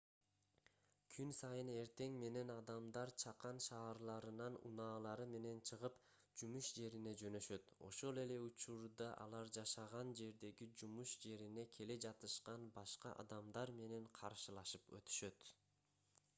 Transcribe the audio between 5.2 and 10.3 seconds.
менен чыгып жумуш жерине жөнөшөт ошол эле учурда алар жашаган